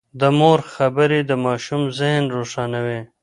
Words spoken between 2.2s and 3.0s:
روښانوي.